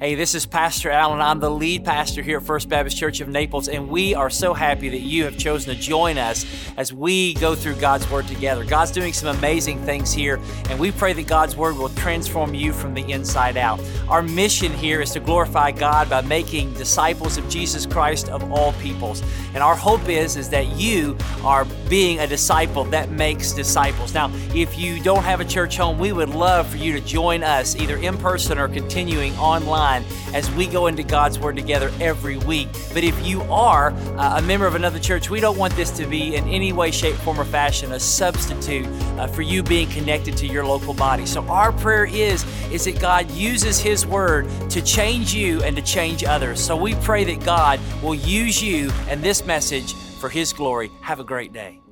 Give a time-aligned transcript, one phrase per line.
[0.00, 1.20] Hey, this is Pastor Alan.
[1.20, 4.52] I'm the lead pastor here at First Baptist Church of Naples, and we are so
[4.52, 6.44] happy that you have chosen to join us
[6.76, 8.64] as we go through God's Word together.
[8.64, 12.72] God's doing some amazing things here, and we pray that God's Word will transform you
[12.72, 13.80] from the inside out.
[14.08, 18.72] Our mission here is to glorify God by making disciples of Jesus Christ of all
[18.74, 19.22] peoples.
[19.54, 24.12] And our hope is, is that you are being a disciple that makes disciples.
[24.12, 27.44] Now, if you don't have a church home, we would love for you to join
[27.44, 29.83] us either in person or continuing online
[30.32, 32.68] as we go into God's Word together every week.
[32.92, 36.06] But if you are uh, a member of another church, we don't want this to
[36.06, 38.86] be in any way, shape, form, or fashion a substitute
[39.18, 41.26] uh, for you being connected to your local body.
[41.26, 45.82] So our prayer is is that God uses His Word to change you and to
[45.82, 46.60] change others.
[46.60, 50.90] So we pray that God will use you and this message for His glory.
[51.02, 51.83] Have a great day.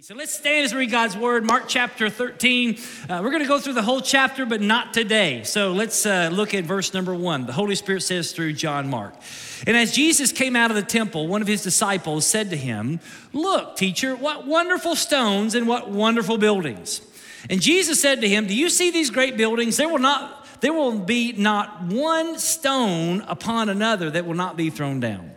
[0.00, 2.78] So let's stand as we read God's word, Mark chapter 13.
[3.08, 5.44] Uh, we're going to go through the whole chapter, but not today.
[5.44, 7.46] So let's uh, look at verse number one.
[7.46, 9.14] The Holy Spirit says through John Mark.
[9.68, 12.98] And as Jesus came out of the temple, one of his disciples said to him,
[13.32, 17.00] Look, teacher, what wonderful stones and what wonderful buildings.
[17.48, 19.76] And Jesus said to him, Do you see these great buildings?
[19.76, 24.70] There will not, there will be not one stone upon another that will not be
[24.70, 25.33] thrown down.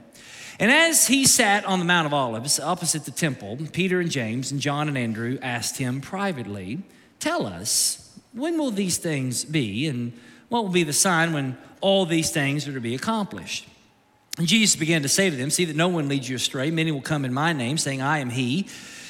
[0.59, 4.51] And as he sat on the Mount of Olives opposite the temple, Peter and James
[4.51, 6.79] and John and Andrew asked him privately,
[7.19, 10.13] Tell us, when will these things be, and
[10.49, 13.67] what will be the sign when all these things are to be accomplished?
[14.37, 16.71] And Jesus began to say to them, See that no one leads you astray.
[16.71, 18.67] Many will come in my name, saying, I am he.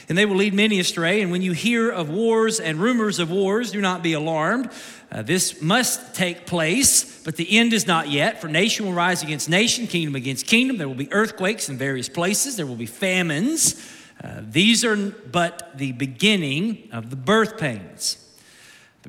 [0.09, 1.22] And they will lead many astray.
[1.22, 4.72] And when you hear of wars and rumors of wars, do not be alarmed.
[5.11, 8.41] Uh, this must take place, but the end is not yet.
[8.41, 10.77] For nation will rise against nation, kingdom against kingdom.
[10.77, 13.75] There will be earthquakes in various places, there will be famines.
[14.23, 18.17] Uh, these are but the beginning of the birth pains.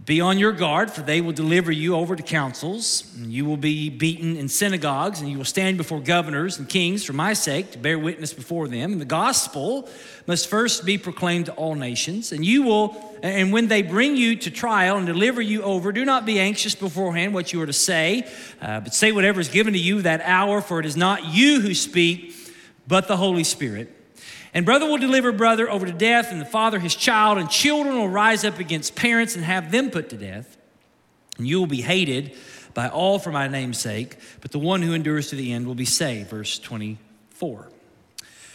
[0.05, 3.57] Be on your guard, for they will deliver you over to councils, and you will
[3.57, 7.73] be beaten in synagogues, and you will stand before governors and kings for my sake
[7.73, 8.93] to bear witness before them.
[8.93, 9.89] And the gospel
[10.27, 14.37] must first be proclaimed to all nations, and you will, and when they bring you
[14.37, 17.72] to trial and deliver you over, do not be anxious beforehand what you are to
[17.72, 18.27] say,
[18.62, 21.61] uh, but say whatever is given to you that hour, for it is not you
[21.61, 22.34] who speak,
[22.87, 23.97] but the Holy Spirit.
[24.54, 27.97] And brother will deliver brother over to death, and the father his child, and children
[27.97, 30.56] will rise up against parents and have them put to death.
[31.36, 32.36] And you will be hated
[32.75, 35.75] by all for my name's sake, but the one who endures to the end will
[35.75, 36.31] be saved.
[36.31, 37.69] Verse 24.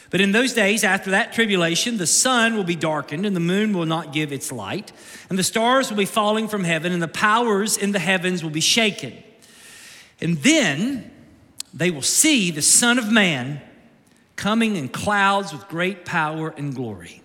[0.09, 3.73] But in those days, after that tribulation, the sun will be darkened, and the moon
[3.73, 4.91] will not give its light,
[5.29, 8.51] and the stars will be falling from heaven, and the powers in the heavens will
[8.51, 9.23] be shaken.
[10.21, 11.11] And then
[11.73, 13.59] they will see the Son of Man
[14.43, 17.21] coming in clouds with great power and glory.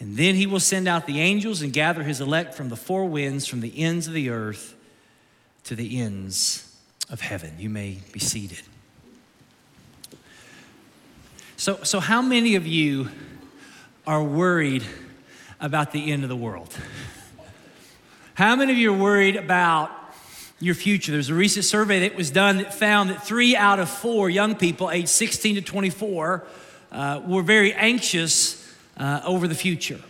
[0.00, 3.04] And then he will send out the angels and gather his elect from the four
[3.04, 4.74] winds, from the ends of the earth
[5.64, 6.74] to the ends
[7.10, 7.56] of heaven.
[7.58, 8.62] You may be seated.
[11.58, 13.10] So, so how many of you
[14.06, 14.84] are worried
[15.60, 16.74] about the end of the world?
[18.32, 19.90] How many of you are worried about
[20.60, 21.12] your future.
[21.12, 24.54] There's a recent survey that was done that found that three out of four young
[24.54, 26.44] people aged 16 to 24
[26.92, 30.00] uh, were very anxious uh, over the future.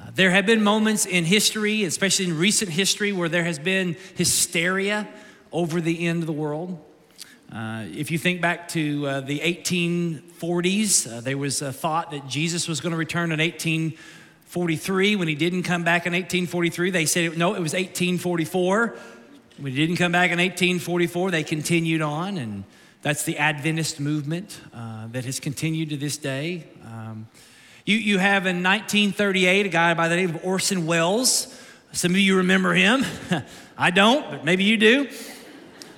[0.00, 3.96] Uh, there have been moments in history, especially in recent history, where there has been
[4.14, 5.08] hysteria
[5.52, 6.78] over the end of the world.
[7.52, 12.28] Uh, if you think back to uh, the 1840s, uh, there was a thought that
[12.28, 15.16] Jesus was going to return in 1843.
[15.16, 18.96] When he didn't come back in 1843, they said, no, it was 1844.
[19.62, 22.64] He didn't come back in 1844, they continued on, and
[23.02, 26.66] that's the Adventist movement uh, that has continued to this day.
[26.82, 27.28] Um,
[27.84, 31.54] you, you have in 1938 a guy by the name of Orson Welles.
[31.92, 33.04] Some of you remember him.
[33.76, 35.10] I don't, but maybe you do.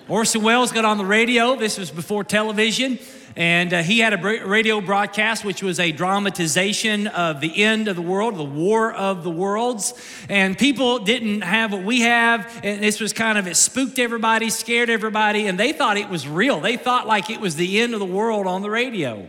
[0.08, 1.54] Orson Welles got on the radio.
[1.54, 2.98] This was before television.
[3.34, 7.96] And uh, he had a radio broadcast, which was a dramatization of the end of
[7.96, 9.94] the world, the war of the worlds.
[10.28, 12.60] And people didn't have what we have.
[12.62, 16.28] And this was kind of, it spooked everybody, scared everybody, and they thought it was
[16.28, 16.60] real.
[16.60, 19.26] They thought like it was the end of the world on the radio.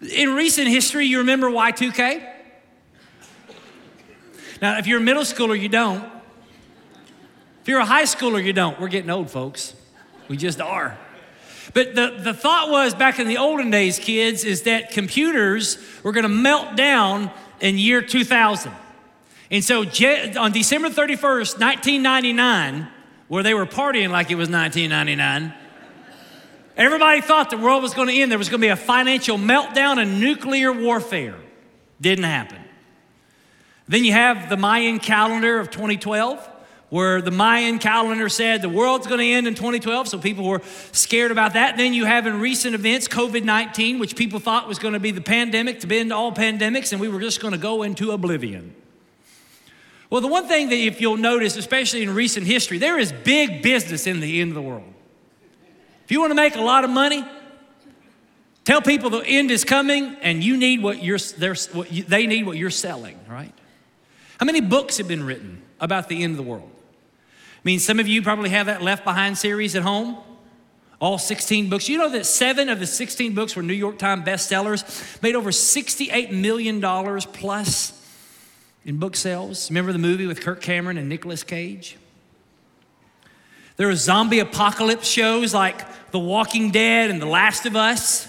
[0.00, 2.28] In recent history, you remember Y2K?
[4.60, 6.04] Now, if you're a middle schooler, you don't.
[7.62, 8.80] If you're a high schooler, you don't.
[8.80, 9.74] We're getting old, folks.
[10.28, 10.98] We just are.
[11.74, 16.12] But the, the thought was back in the olden days, kids, is that computers were
[16.12, 17.30] going to melt down
[17.60, 18.72] in year 2000.
[19.50, 22.88] And so on December 31st, 1999,
[23.28, 25.54] where they were partying like it was 1999,
[26.76, 28.30] everybody thought the world was going to end.
[28.30, 31.36] There was going to be a financial meltdown and nuclear warfare.
[32.00, 32.58] Didn't happen.
[33.88, 36.48] Then you have the Mayan calendar of 2012
[36.92, 40.60] where the Mayan calendar said the world's going to end in 2012, so people were
[40.92, 41.78] scared about that.
[41.78, 45.10] Then you have in recent events COVID 19, which people thought was going to be
[45.10, 48.74] the pandemic to end all pandemics, and we were just going to go into oblivion.
[50.10, 53.62] Well, the one thing that if you'll notice, especially in recent history, there is big
[53.62, 54.92] business in the end of the world.
[56.04, 57.24] If you want to make a lot of money,
[58.64, 61.18] tell people the end is coming, and you need what you're,
[61.72, 63.54] what you, they need what you're selling, right?
[64.38, 66.68] How many books have been written about the end of the world?
[67.62, 70.16] I mean, some of you probably have that Left Behind series at home.
[71.00, 71.88] All 16 books.
[71.88, 75.50] You know that seven of the 16 books were New York Times bestsellers, made over
[75.50, 78.00] $68 million plus
[78.84, 79.70] in book sales.
[79.70, 81.96] Remember the movie with Kirk Cameron and Nicolas Cage?
[83.76, 88.28] There are zombie apocalypse shows like The Walking Dead and The Last of Us.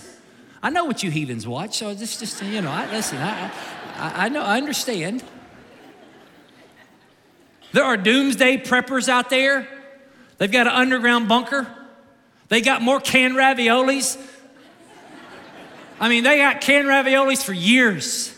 [0.61, 3.51] I know what you heathens watch, so just, just you know, I, listen, I,
[3.95, 5.23] I, I know, I understand.
[7.73, 9.67] There are doomsday preppers out there.
[10.37, 11.67] They've got an underground bunker.
[12.47, 14.17] They got more canned raviolis.
[15.99, 18.29] I mean, they got canned raviolis for years.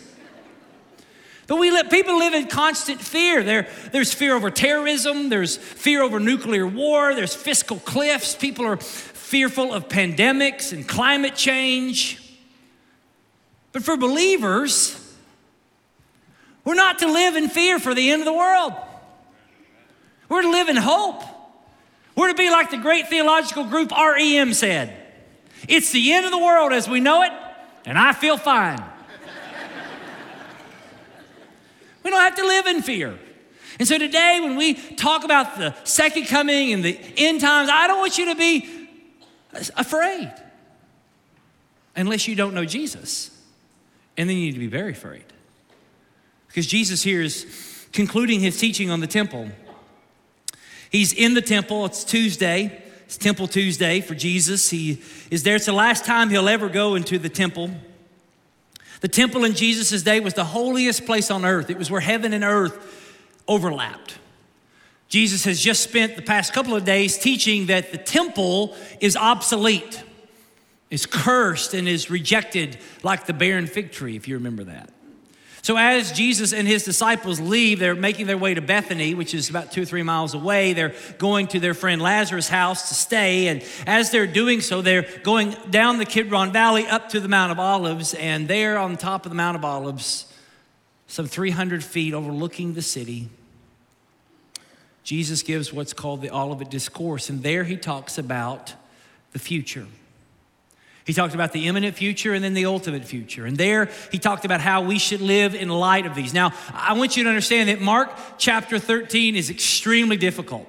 [1.48, 3.42] But we let people live in constant fear.
[3.42, 8.34] There, there's fear over terrorism, there's fear over nuclear war, there's fiscal cliffs.
[8.34, 12.22] People are fearful of pandemics and climate change.
[13.72, 14.98] But for believers,
[16.64, 18.72] we're not to live in fear for the end of the world.
[20.28, 21.22] We're to live in hope.
[22.14, 25.02] We're to be like the great theological group REM said
[25.68, 27.32] it's the end of the world as we know it,
[27.84, 28.82] and I feel fine.
[32.02, 33.18] we don't have to live in fear.
[33.78, 37.86] And so today, when we talk about the second coming and the end times, I
[37.86, 38.88] don't want you to be
[39.76, 40.32] afraid
[41.94, 43.30] unless you don't know Jesus.
[44.16, 45.24] And then you need to be very afraid.
[46.48, 49.50] Because Jesus here is concluding his teaching on the temple.
[50.90, 51.84] He's in the temple.
[51.86, 52.82] It's Tuesday.
[53.06, 54.68] It's Temple Tuesday for Jesus.
[54.68, 55.00] He
[55.30, 55.56] is there.
[55.56, 57.70] It's the last time he'll ever go into the temple.
[59.00, 62.32] The temple in Jesus' day was the holiest place on earth, it was where heaven
[62.32, 62.76] and earth
[63.46, 64.18] overlapped.
[65.08, 70.02] Jesus has just spent the past couple of days teaching that the temple is obsolete,
[70.90, 74.90] is cursed, and is rejected like the barren fig tree, if you remember that.
[75.66, 79.50] So, as Jesus and his disciples leave, they're making their way to Bethany, which is
[79.50, 80.74] about two or three miles away.
[80.74, 83.48] They're going to their friend Lazarus' house to stay.
[83.48, 87.50] And as they're doing so, they're going down the Kidron Valley up to the Mount
[87.50, 88.14] of Olives.
[88.14, 90.32] And there on top of the Mount of Olives,
[91.08, 93.28] some 300 feet overlooking the city,
[95.02, 97.28] Jesus gives what's called the Olivet Discourse.
[97.28, 98.72] And there he talks about
[99.32, 99.88] the future.
[101.06, 103.46] He talked about the imminent future and then the ultimate future.
[103.46, 106.34] And there he talked about how we should live in light of these.
[106.34, 110.66] Now, I want you to understand that Mark chapter 13 is extremely difficult.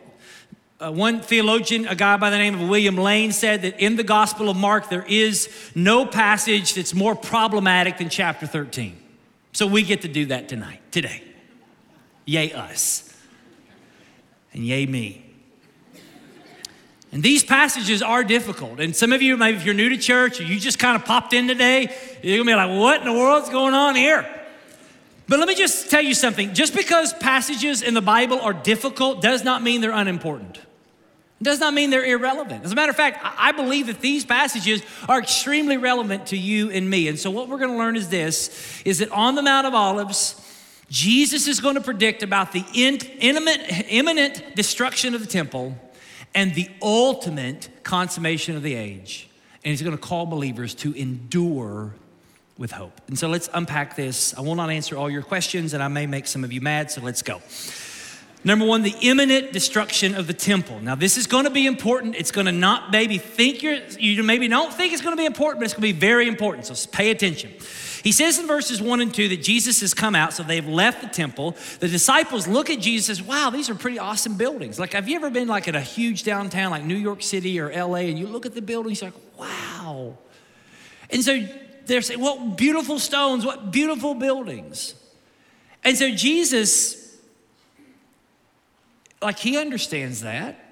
[0.80, 4.04] Uh, one theologian, a guy by the name of William Lane, said that in the
[4.04, 8.96] Gospel of Mark, there is no passage that's more problematic than chapter 13.
[9.54, 11.24] So we get to do that tonight, today.
[12.26, 13.12] Yay, us.
[14.54, 15.27] And yay, me.
[17.12, 18.80] And these passages are difficult.
[18.80, 21.06] And some of you, maybe if you're new to church or you just kind of
[21.06, 24.28] popped in today, you're gonna be like, what in the world's going on here?
[25.30, 26.54] But let me just tell you something.
[26.54, 30.58] Just because passages in the Bible are difficult does not mean they're unimportant.
[30.58, 32.66] It does not mean they're irrelevant.
[32.66, 36.72] As a matter of fact, I believe that these passages are extremely relevant to you
[36.72, 37.08] and me.
[37.08, 39.74] And so what we're going to learn is this is that on the Mount of
[39.74, 40.42] Olives,
[40.90, 45.78] Jesus is going to predict about the imminent destruction of the temple
[46.38, 49.28] and the ultimate consummation of the age.
[49.64, 51.96] And he's going to call believers to endure
[52.60, 53.02] with hope.
[53.08, 54.38] And so let's unpack this.
[54.38, 56.92] I will not answer all your questions, and I may make some of you mad,
[56.92, 57.42] so let's go.
[58.44, 60.80] Number one, the imminent destruction of the temple.
[60.80, 62.16] Now, this is going to be important.
[62.16, 65.26] It's going to not maybe think you're, you maybe don't think it's going to be
[65.26, 66.68] important, but it's going to be very important.
[66.68, 67.52] So pay attention.
[68.08, 71.02] He says in verses one and two that Jesus has come out, so they've left
[71.02, 71.58] the temple.
[71.82, 74.80] The disciples look at Jesus, wow, these are pretty awesome buildings.
[74.80, 77.70] Like, have you ever been like in a huge downtown like New York City or
[77.70, 80.18] LA and you look at the buildings, like, wow.
[81.10, 81.46] And so
[81.86, 84.94] they're saying, what beautiful stones, what beautiful buildings.
[85.84, 87.14] And so Jesus,
[89.22, 90.67] like, he understands that.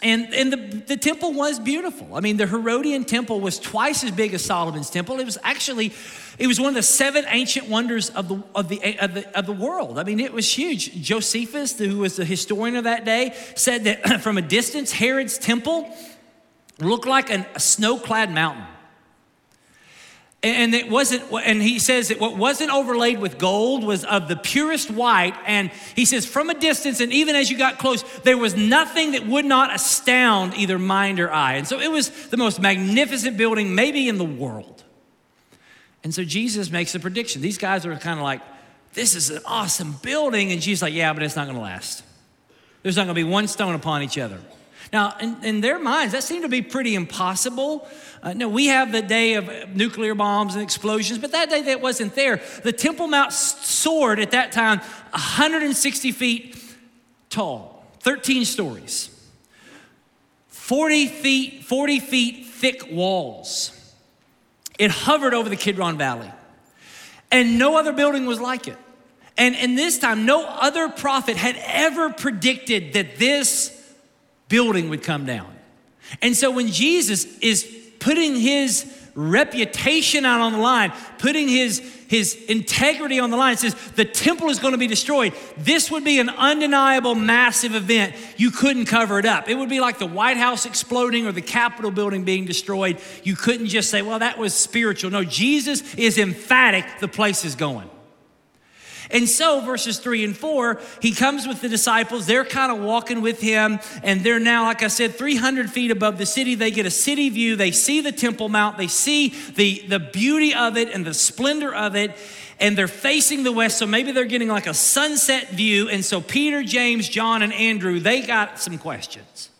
[0.00, 2.14] And, and the, the temple was beautiful.
[2.14, 5.18] I mean, the Herodian temple was twice as big as Solomon's temple.
[5.18, 5.92] It was actually,
[6.38, 9.46] it was one of the seven ancient wonders of the, of the, of the, of
[9.46, 9.98] the world.
[9.98, 11.02] I mean, it was huge.
[11.02, 15.92] Josephus, who was the historian of that day, said that from a distance, Herod's temple
[16.78, 18.64] looked like an, a snow clad mountain.
[20.40, 24.36] And it wasn't, and he says that what wasn't overlaid with gold was of the
[24.36, 25.34] purest white.
[25.44, 29.12] And he says, from a distance, and even as you got close, there was nothing
[29.12, 31.54] that would not astound either mind or eye.
[31.54, 34.84] And so it was the most magnificent building, maybe in the world.
[36.04, 37.42] And so Jesus makes a prediction.
[37.42, 38.40] These guys are kind of like,
[38.94, 40.52] this is an awesome building.
[40.52, 42.04] And Jesus like, yeah, but it's not going to last.
[42.84, 44.38] There's not going to be one stone upon each other.
[44.92, 47.86] Now, in, in their minds, that seemed to be pretty impossible.
[48.22, 51.80] Uh, no, we have the day of nuclear bombs and explosions, but that day that
[51.80, 52.40] wasn't there.
[52.64, 54.78] The Temple Mount soared at that time
[55.10, 56.56] 160 feet
[57.28, 59.10] tall, 13 stories,
[60.48, 63.74] 40 feet, 40 feet thick walls.
[64.78, 66.30] It hovered over the Kidron Valley,
[67.30, 68.76] and no other building was like it.
[69.36, 73.77] And, and this time, no other prophet had ever predicted that this
[74.48, 75.54] building would come down.
[76.22, 77.64] And so when Jesus is
[77.98, 83.74] putting his reputation out on the line, putting his, his integrity on the line, says
[83.96, 85.34] the temple is going to be destroyed.
[85.56, 88.14] This would be an undeniable, massive event.
[88.36, 89.48] You couldn't cover it up.
[89.48, 93.00] It would be like the White House exploding or the Capitol building being destroyed.
[93.24, 95.10] You couldn't just say, well, that was spiritual.
[95.10, 97.90] No, Jesus is emphatic, the place is going.
[99.10, 102.26] And so, verses three and four, he comes with the disciples.
[102.26, 106.18] They're kind of walking with him, and they're now, like I said, 300 feet above
[106.18, 106.54] the city.
[106.54, 107.56] They get a city view.
[107.56, 108.76] They see the Temple Mount.
[108.76, 112.16] They see the, the beauty of it and the splendor of it.
[112.60, 115.88] And they're facing the west, so maybe they're getting like a sunset view.
[115.88, 119.50] And so, Peter, James, John, and Andrew, they got some questions.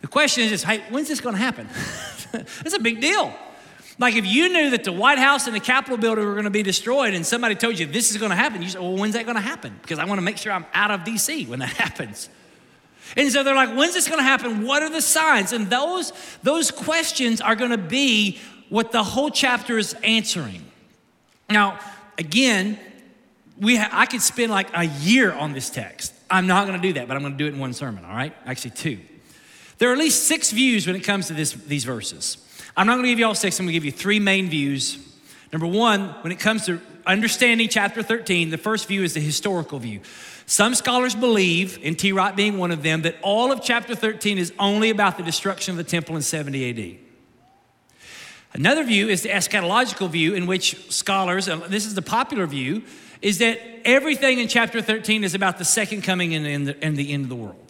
[0.00, 1.68] The question is, hey, when's this going to happen?
[2.66, 3.32] It's a big deal.
[3.98, 6.50] Like if you knew that the White House and the Capitol building were going to
[6.50, 9.14] be destroyed and somebody told you this is going to happen, you say, well, when's
[9.14, 9.78] that going to happen?
[9.80, 12.28] Because I want to make sure I'm out of DC when that happens.
[13.16, 14.66] And so they're like, when's this going to happen?
[14.66, 15.52] What are the signs?
[15.52, 16.12] And those,
[16.42, 18.38] those questions are going to be
[18.68, 20.64] what the whole chapter is answering.
[21.48, 21.78] Now,
[22.18, 22.78] again,
[23.58, 26.12] we ha- I could spend like a year on this text.
[26.28, 28.04] I'm not going to do that, but I'm going to do it in one sermon,
[28.04, 28.34] all right?
[28.44, 28.98] Actually, two.
[29.78, 32.38] There are at least six views when it comes to this, these verses.
[32.76, 34.48] I'm not going to give you all six, I'm going to give you three main
[34.48, 34.98] views.
[35.52, 39.78] Number one, when it comes to understanding chapter 13, the first view is the historical
[39.78, 40.00] view.
[40.44, 41.94] Some scholars believe, N.
[41.94, 42.12] T.
[42.12, 45.72] Wright being one of them, that all of chapter 13 is only about the destruction
[45.72, 46.98] of the temple in 70 AD.
[48.52, 52.82] Another view is the eschatological view, in which scholars, this is the popular view,
[53.22, 57.12] is that everything in chapter 13 is about the second coming and the, and the
[57.12, 57.65] end of the world.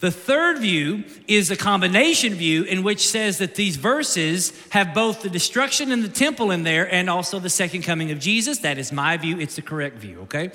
[0.00, 5.20] The third view is a combination view in which says that these verses have both
[5.20, 8.60] the destruction in the temple in there and also the second coming of Jesus.
[8.60, 9.38] That is my view.
[9.38, 10.52] It's the correct view, okay?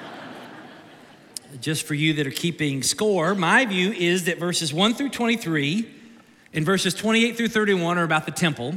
[1.60, 5.88] Just for you that are keeping score, my view is that verses 1 through 23
[6.52, 8.74] and verses 28 through 31 are about the temple.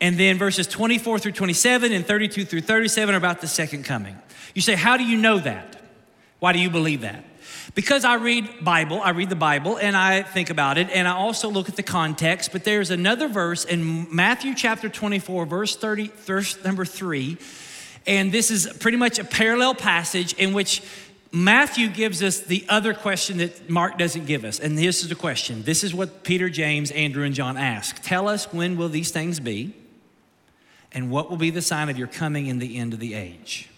[0.00, 4.18] And then verses 24 through 27 and 32 through 37 are about the second coming.
[4.52, 5.80] You say, How do you know that?
[6.40, 7.24] Why do you believe that?
[7.78, 11.12] Because I read Bible, I read the Bible and I think about it and I
[11.12, 16.08] also look at the context, but there's another verse in Matthew chapter 24 verse 30
[16.08, 17.38] verse number 3
[18.04, 20.82] and this is pretty much a parallel passage in which
[21.30, 24.58] Matthew gives us the other question that Mark doesn't give us.
[24.58, 25.62] And this is the question.
[25.62, 28.02] This is what Peter, James, Andrew, and John ask.
[28.02, 29.72] Tell us when will these things be?
[30.90, 33.70] And what will be the sign of your coming in the end of the age?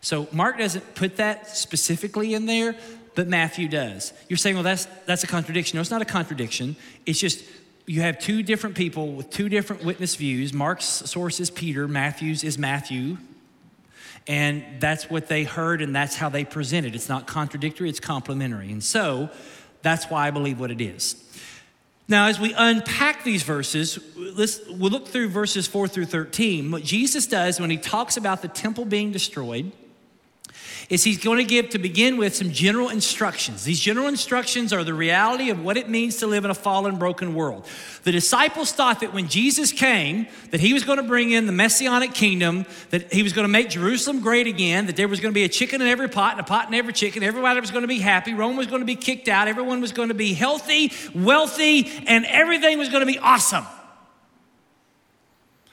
[0.00, 2.74] So Mark doesn't put that specifically in there,
[3.14, 4.12] but Matthew does.
[4.28, 5.76] You're saying, well, that's, that's a contradiction.
[5.76, 6.76] No, it's not a contradiction.
[7.06, 7.44] It's just
[7.86, 10.52] you have two different people with two different witness views.
[10.52, 13.18] Mark's source is Peter, Matthew's is Matthew.
[14.26, 16.94] And that's what they heard, and that's how they presented.
[16.94, 18.70] It's not contradictory, it's complementary.
[18.70, 19.30] And so
[19.82, 21.16] that's why I believe what it is.
[22.06, 26.70] Now, as we unpack these verses, let's, we'll look through verses 4 through 13.
[26.70, 29.72] What Jesus does when he talks about the temple being destroyed,
[30.88, 33.64] is he's going to give, to begin with, some general instructions.
[33.64, 36.96] These general instructions are the reality of what it means to live in a fallen,
[36.96, 37.66] broken world.
[38.04, 41.52] The disciples thought that when Jesus came, that he was going to bring in the
[41.52, 45.32] messianic kingdom, that he was going to make Jerusalem great again, that there was going
[45.32, 47.22] to be a chicken in every pot and a pot in every chicken.
[47.22, 48.32] Everybody was going to be happy.
[48.32, 49.48] Rome was going to be kicked out.
[49.48, 53.66] Everyone was going to be healthy, wealthy, and everything was going to be awesome.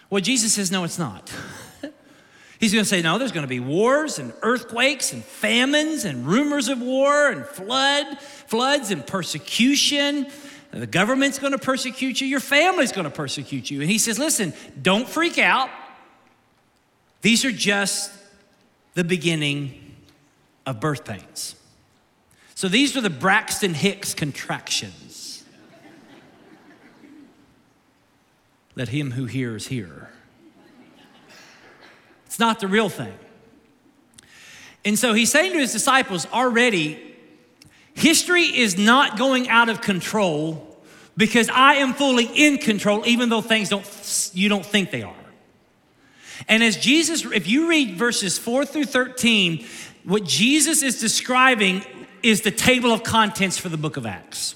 [0.10, 1.32] Well, Jesus says, no, it's not.
[2.60, 6.26] He's going to say, no, there's going to be wars and earthquakes and famines and
[6.26, 10.28] rumors of war and flood, floods and persecution.
[10.72, 12.28] The government's going to persecute you.
[12.28, 13.82] Your family's going to persecute you.
[13.82, 15.70] And he says, listen, don't freak out.
[17.22, 18.12] These are just
[18.96, 19.96] the beginning
[20.66, 21.56] of birth pains.
[22.56, 25.18] So these are the Braxton Hicks contractions.
[28.78, 30.10] let him who hears hear.
[32.28, 33.14] It's not the real thing.
[34.86, 37.16] And so he's saying to his disciples already,
[37.94, 40.78] history is not going out of control
[41.18, 45.16] because I am fully in control, even though things don't, you don't think they are.
[46.48, 49.66] And as Jesus, if you read verses 4 through 13,
[50.04, 51.84] what Jesus is describing
[52.22, 54.56] is the table of contents for the book of Acts.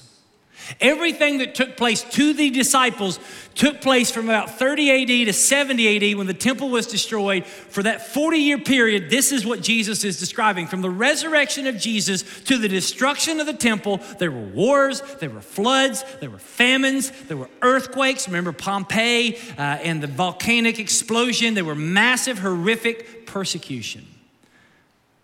[0.80, 3.18] Everything that took place to the disciples
[3.54, 7.44] took place from about 30 AD to 70 AD when the temple was destroyed.
[7.44, 10.66] For that 40 year period, this is what Jesus is describing.
[10.66, 15.30] From the resurrection of Jesus to the destruction of the temple, there were wars, there
[15.30, 18.26] were floods, there were famines, there were earthquakes.
[18.28, 21.54] Remember Pompeii uh, and the volcanic explosion?
[21.54, 24.06] There were massive, horrific persecution.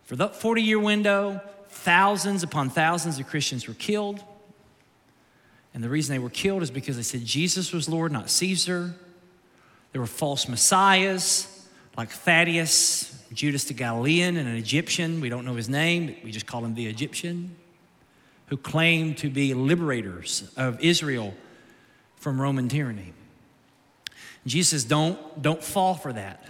[0.05, 4.23] For that 40 year window, thousands upon thousands of Christians were killed.
[5.79, 8.97] And the reason they were killed is because they said Jesus was Lord, not Caesar.
[9.93, 15.21] There were false messiahs like Theudas, Judas the Galilean, and an Egyptian.
[15.21, 17.55] We don't know his name, we just call him the Egyptian,
[18.47, 21.33] who claimed to be liberators of Israel
[22.17, 23.13] from Roman tyranny.
[24.47, 26.45] Jesus don't, don't fall for that.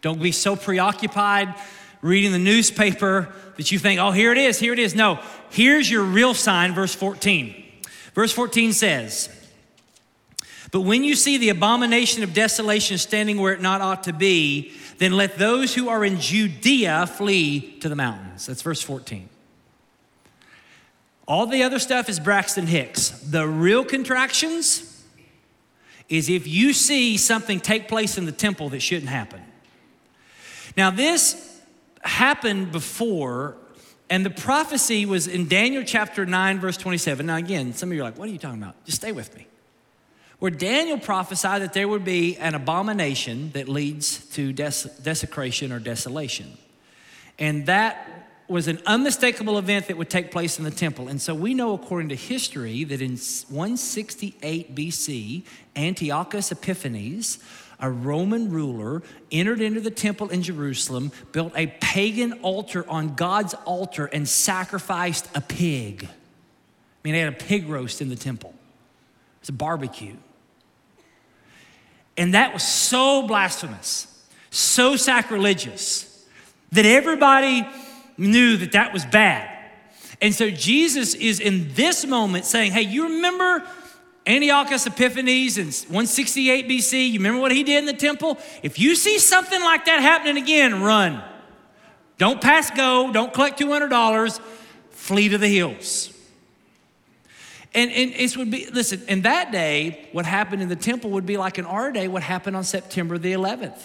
[0.00, 1.54] Don't be so preoccupied
[2.00, 4.94] reading the newspaper that you think, oh, here it is, here it is.
[4.94, 5.18] No,
[5.50, 7.66] here's your real sign, verse 14.
[8.14, 9.28] Verse 14 says,
[10.72, 14.72] But when you see the abomination of desolation standing where it not ought to be,
[14.98, 18.46] then let those who are in Judea flee to the mountains.
[18.46, 19.28] That's verse 14.
[21.26, 23.10] All the other stuff is Braxton Hicks.
[23.10, 24.86] The real contractions
[26.08, 29.40] is if you see something take place in the temple that shouldn't happen.
[30.76, 31.60] Now, this
[32.02, 33.56] happened before
[34.10, 37.24] and the prophecy was in Daniel chapter 9, verse 27.
[37.24, 38.84] Now, again, some of you are like, what are you talking about?
[38.84, 39.46] Just stay with me.
[40.40, 45.78] Where Daniel prophesied that there would be an abomination that leads to des- desecration or
[45.78, 46.58] desolation.
[47.38, 51.06] And that was an unmistakable event that would take place in the temple.
[51.06, 55.44] And so we know, according to history, that in 168 BC,
[55.76, 57.38] Antiochus Epiphanes
[57.80, 63.54] a Roman ruler, entered into the temple in Jerusalem, built a pagan altar on God's
[63.64, 66.04] altar, and sacrificed a pig.
[66.04, 66.08] I
[67.04, 70.16] mean, they had a pig roast in the temple, it was a barbecue.
[72.16, 74.06] And that was so blasphemous,
[74.50, 76.26] so sacrilegious,
[76.72, 77.66] that everybody
[78.18, 79.48] knew that that was bad.
[80.20, 83.66] And so Jesus is in this moment saying, Hey, you remember
[84.26, 88.38] Antiochus Epiphanes in 168 BC, you remember what he did in the temple?
[88.62, 91.22] If you see something like that happening again, run.
[92.18, 94.40] Don't pass go, don't collect $200,
[94.90, 96.12] flee to the hills.
[97.72, 101.24] And, and it would be, listen, in that day, what happened in the temple would
[101.24, 103.80] be like in our day, what happened on September the 11th.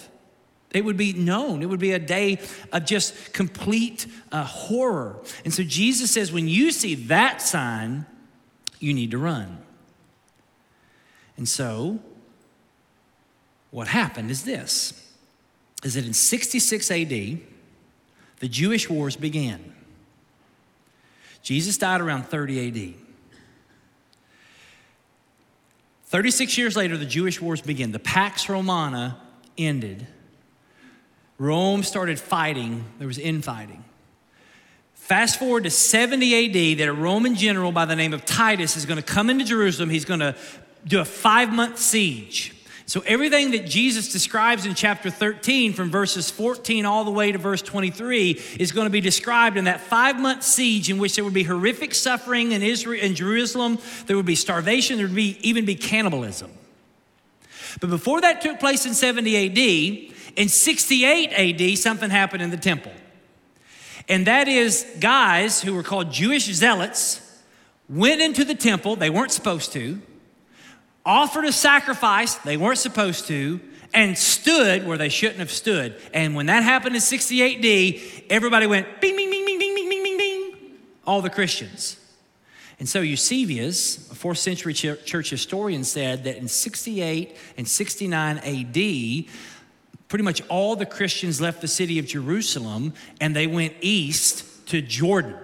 [0.72, 1.62] It would be known.
[1.62, 2.38] It would be a day
[2.72, 5.22] of just complete uh, horror.
[5.44, 8.04] And so Jesus says, when you see that sign,
[8.80, 9.62] you need to run.
[11.36, 12.00] And so,
[13.70, 15.02] what happened is this
[15.84, 19.74] is that in 66 AD, the Jewish wars began.
[21.42, 22.94] Jesus died around 30 AD.
[26.06, 27.92] 36 years later, the Jewish wars began.
[27.92, 29.20] The Pax Romana
[29.58, 30.06] ended.
[31.38, 33.84] Rome started fighting, there was infighting.
[34.94, 38.86] Fast forward to 70 AD, that a Roman general by the name of Titus is
[38.86, 39.90] going to come into Jerusalem.
[39.90, 40.34] He's going to
[40.86, 42.52] do a five month siege.
[42.88, 47.38] So, everything that Jesus describes in chapter 13, from verses 14 all the way to
[47.38, 51.24] verse 23, is going to be described in that five month siege in which there
[51.24, 55.36] would be horrific suffering in Israel in Jerusalem, there would be starvation, there would be,
[55.40, 56.52] even be cannibalism.
[57.80, 62.56] But before that took place in 70 AD, in 68 AD, something happened in the
[62.56, 62.92] temple.
[64.08, 67.20] And that is guys who were called Jewish zealots
[67.88, 70.00] went into the temple, they weren't supposed to
[71.06, 73.60] offered a sacrifice they weren't supposed to,
[73.94, 75.96] and stood where they shouldn't have stood.
[76.12, 79.88] And when that happened in 68 AD, everybody went bing, bing, bing, bing, bing, bing,
[79.88, 80.54] bing, bing, bing.
[81.06, 81.96] All the Christians.
[82.78, 89.24] And so Eusebius, a fourth century church historian, said that in 68 and 69 AD,
[90.08, 94.82] pretty much all the Christians left the city of Jerusalem and they went east to
[94.82, 95.36] Jordan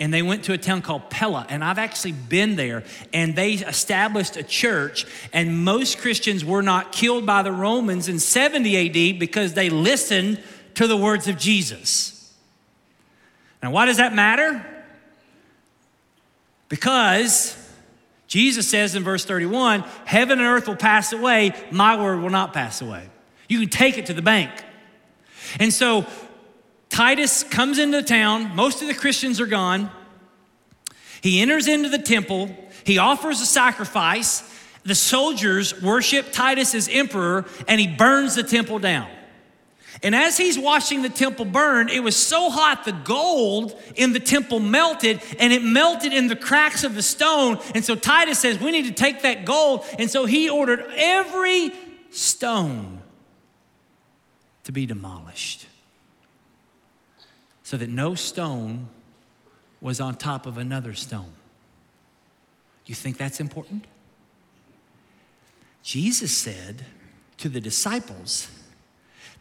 [0.00, 1.46] and they went to a town called Pella.
[1.50, 2.84] And I've actually been there.
[3.12, 5.06] And they established a church.
[5.32, 10.42] And most Christians were not killed by the Romans in 70 AD because they listened
[10.74, 12.34] to the words of Jesus.
[13.62, 14.64] Now, why does that matter?
[16.70, 17.56] Because
[18.26, 22.54] Jesus says in verse 31 Heaven and earth will pass away, my word will not
[22.54, 23.06] pass away.
[23.48, 24.50] You can take it to the bank.
[25.58, 26.06] And so
[26.90, 29.90] Titus comes into the town, most of the Christians are gone.
[31.22, 34.48] He enters into the temple, he offers a sacrifice.
[34.82, 39.08] The soldiers worship Titus as emperor, and he burns the temple down.
[40.02, 44.20] And as he's watching the temple burn, it was so hot the gold in the
[44.20, 47.58] temple melted and it melted in the cracks of the stone.
[47.74, 49.84] And so Titus says, We need to take that gold.
[49.98, 51.72] And so he ordered every
[52.10, 53.02] stone
[54.64, 55.66] to be demolished
[57.70, 58.88] so that no stone
[59.80, 61.30] was on top of another stone.
[62.84, 63.84] You think that's important?
[65.84, 66.84] Jesus said
[67.36, 68.50] to the disciples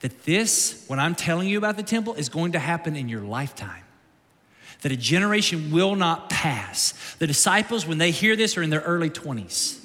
[0.02, 3.22] that this, what I'm telling you about the temple, is going to happen in your
[3.22, 3.84] lifetime.
[4.84, 7.16] That a generation will not pass.
[7.18, 9.84] The disciples, when they hear this, are in their early 20s.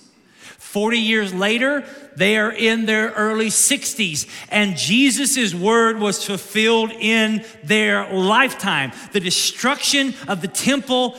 [0.75, 1.85] 40 years later,
[2.17, 8.91] they are in their early 60s, and Jesus' word was fulfilled in their lifetime.
[9.13, 11.17] The destruction of the temple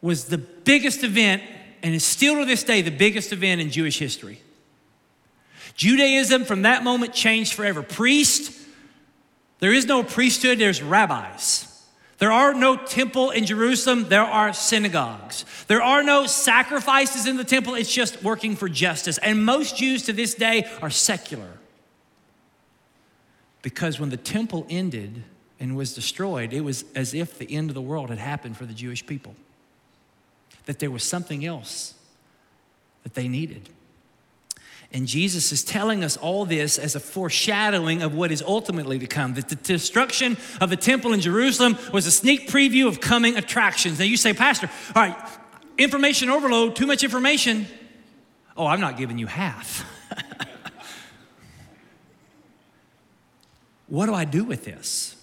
[0.00, 1.42] was the biggest event,
[1.82, 4.40] and is still to this day the biggest event in Jewish history.
[5.74, 7.82] Judaism from that moment changed forever.
[7.82, 8.56] Priest,
[9.58, 11.65] there is no priesthood, there's rabbis.
[12.18, 15.44] There are no temple in Jerusalem, there are synagogues.
[15.66, 19.18] There are no sacrifices in the temple, it's just working for justice.
[19.18, 21.58] And most Jews to this day are secular.
[23.60, 25.24] Because when the temple ended
[25.60, 28.64] and was destroyed, it was as if the end of the world had happened for
[28.64, 29.34] the Jewish people.
[30.64, 31.94] That there was something else
[33.02, 33.68] that they needed.
[34.92, 39.06] And Jesus is telling us all this as a foreshadowing of what is ultimately to
[39.06, 39.34] come.
[39.34, 43.98] That the destruction of the temple in Jerusalem was a sneak preview of coming attractions.
[43.98, 45.16] Now you say, Pastor, all right,
[45.76, 47.66] information overload, too much information.
[48.56, 49.84] Oh, I'm not giving you half.
[53.88, 55.16] what do I do with this?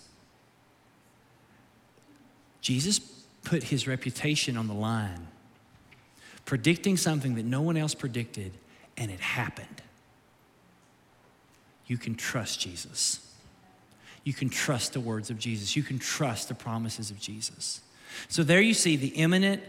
[2.62, 3.00] Jesus
[3.44, 5.28] put his reputation on the line,
[6.46, 8.52] predicting something that no one else predicted
[8.98, 9.82] and it happened.
[11.88, 13.20] You can trust Jesus.
[14.24, 15.76] You can trust the words of Jesus.
[15.76, 17.82] You can trust the promises of Jesus.
[18.30, 19.62] So there you see the imminent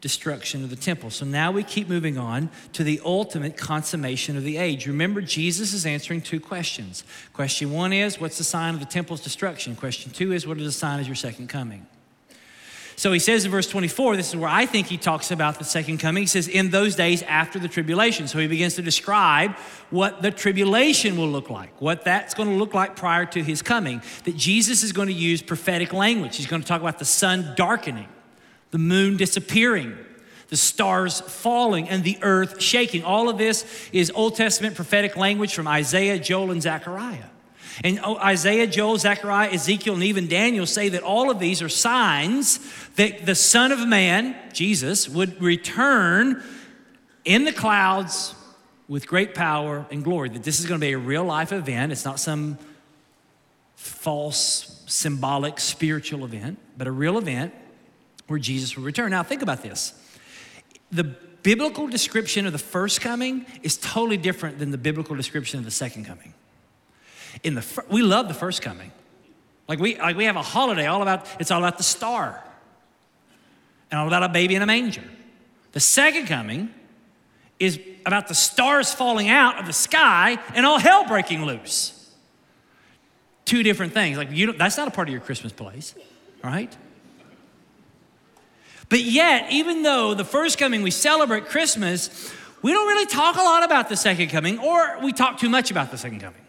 [0.00, 1.10] destruction of the temple.
[1.10, 4.86] So now we keep moving on to the ultimate consummation of the age.
[4.86, 7.04] Remember, Jesus is answering two questions.
[7.32, 9.76] Question one is, What's the sign of the temple's destruction?
[9.76, 11.86] Question two is, What is the sign of your second coming?
[13.02, 15.64] So he says in verse 24, this is where I think he talks about the
[15.64, 16.22] second coming.
[16.22, 18.28] He says, in those days after the tribulation.
[18.28, 19.56] So he begins to describe
[19.90, 23.60] what the tribulation will look like, what that's going to look like prior to his
[23.60, 24.02] coming.
[24.22, 26.36] That Jesus is going to use prophetic language.
[26.36, 28.06] He's going to talk about the sun darkening,
[28.70, 29.98] the moon disappearing,
[30.50, 33.02] the stars falling, and the earth shaking.
[33.02, 37.24] All of this is Old Testament prophetic language from Isaiah, Joel, and Zechariah.
[37.84, 41.68] And oh, Isaiah, Joel, Zechariah, Ezekiel, and even Daniel say that all of these are
[41.68, 42.60] signs
[42.96, 46.42] that the Son of Man, Jesus, would return
[47.24, 48.34] in the clouds
[48.88, 50.28] with great power and glory.
[50.28, 51.92] That this is going to be a real life event.
[51.92, 52.58] It's not some
[53.74, 57.54] false, symbolic, spiritual event, but a real event
[58.26, 59.10] where Jesus will return.
[59.10, 59.94] Now, think about this.
[60.90, 65.64] The biblical description of the first coming is totally different than the biblical description of
[65.64, 66.34] the second coming.
[67.42, 68.92] In the fir- we love the first coming.
[69.68, 72.42] Like we like we have a holiday all about it's all about the star.
[73.90, 75.04] And all about a baby in a manger.
[75.72, 76.72] The second coming
[77.58, 82.10] is about the stars falling out of the sky and all hell breaking loose.
[83.44, 84.16] Two different things.
[84.18, 85.94] Like you that's not a part of your Christmas place,
[86.42, 86.74] right?
[88.88, 93.42] But yet, even though the first coming we celebrate Christmas, we don't really talk a
[93.42, 96.41] lot about the second coming, or we talk too much about the second coming.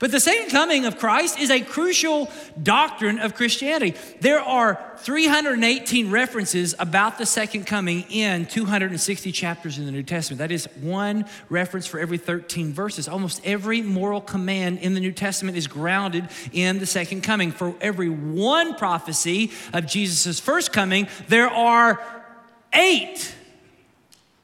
[0.00, 2.30] But the second coming of Christ is a crucial
[2.60, 3.96] doctrine of Christianity.
[4.20, 10.38] There are 318 references about the second coming in 260 chapters in the New Testament.
[10.38, 13.08] That is one reference for every 13 verses.
[13.08, 17.52] Almost every moral command in the New Testament is grounded in the second coming.
[17.52, 22.02] For every one prophecy of Jesus' first coming, there are
[22.72, 23.34] eight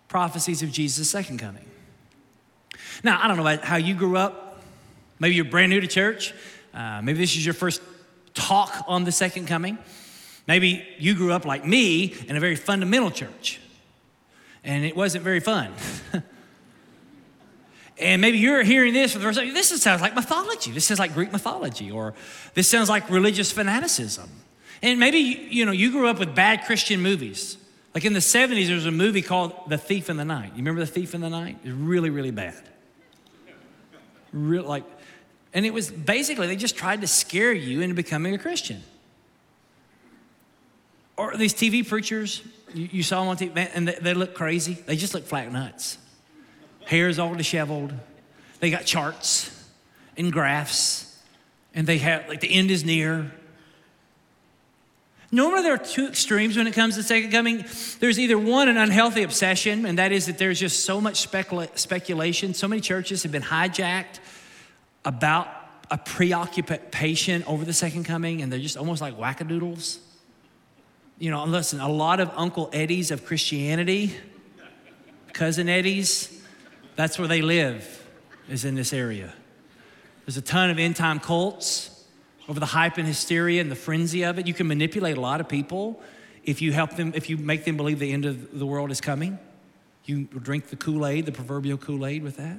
[0.08, 1.64] prophecies of Jesus' second coming.
[3.02, 4.49] Now, I don't know how you grew up.
[5.20, 6.34] Maybe you're brand new to church.
[6.74, 7.82] Uh, maybe this is your first
[8.34, 9.78] talk on the second coming.
[10.48, 13.60] Maybe you grew up like me in a very fundamental church,
[14.64, 15.72] and it wasn't very fun.
[17.98, 19.52] and maybe you're hearing this for the first time.
[19.52, 20.72] This sounds like mythology.
[20.72, 22.14] This sounds like Greek mythology, or
[22.54, 24.28] this sounds like religious fanaticism.
[24.82, 27.58] And maybe you know you grew up with bad Christian movies,
[27.94, 30.52] Like in the 70s, there was a movie called The Thief in the Night.
[30.52, 31.58] You remember The Thief in the Night?
[31.62, 32.62] It was really, really bad.
[34.32, 34.84] Real, like,
[35.52, 38.82] and it was basically, they just tried to scare you into becoming a Christian.
[41.16, 44.74] Or these TV preachers, you, you saw them on TV, and they, they look crazy.
[44.74, 45.98] They just look flat nuts.
[46.86, 47.92] Hair's all disheveled.
[48.60, 49.50] They got charts
[50.16, 51.18] and graphs,
[51.74, 53.32] and they have, like, the end is near.
[55.32, 57.64] Normally, there are two extremes when it comes to second coming.
[57.98, 61.68] There's either one, an unhealthy obsession, and that is that there's just so much specula-
[61.76, 62.54] speculation.
[62.54, 64.20] So many churches have been hijacked
[65.04, 65.48] about
[65.90, 69.98] a preoccupation over the second coming, and they're just almost like wackadoodles.
[71.18, 74.14] You know, listen, a lot of Uncle Eddies of Christianity,
[75.32, 76.42] cousin Eddies,
[76.96, 78.06] that's where they live,
[78.48, 79.32] is in this area.
[80.24, 82.04] There's a ton of end time cults
[82.48, 84.46] over the hype and hysteria and the frenzy of it.
[84.46, 86.00] You can manipulate a lot of people
[86.44, 89.00] if you help them, if you make them believe the end of the world is
[89.00, 89.38] coming.
[90.04, 92.56] You drink the Kool Aid, the proverbial Kool Aid with that.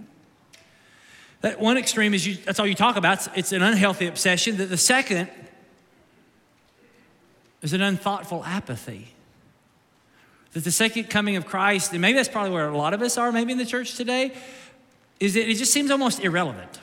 [1.41, 3.17] That one extreme is you, that's all you talk about.
[3.17, 4.57] It's, it's an unhealthy obsession.
[4.57, 5.29] The, the second
[7.61, 9.09] is an unthoughtful apathy.
[10.53, 13.17] That the second coming of Christ, and maybe that's probably where a lot of us
[13.17, 14.33] are, maybe in the church today,
[15.19, 16.79] is that it just seems almost irrelevant.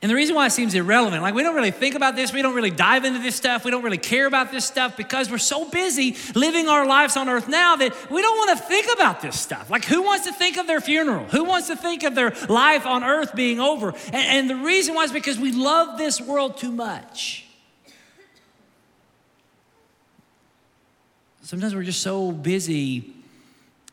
[0.00, 2.40] And the reason why it seems irrelevant, like we don't really think about this, we
[2.40, 5.38] don't really dive into this stuff, we don't really care about this stuff because we're
[5.38, 9.20] so busy living our lives on earth now that we don't want to think about
[9.20, 9.70] this stuff.
[9.70, 11.24] Like, who wants to think of their funeral?
[11.26, 13.88] Who wants to think of their life on earth being over?
[14.12, 17.44] And, and the reason why is because we love this world too much.
[21.42, 23.14] Sometimes we're just so busy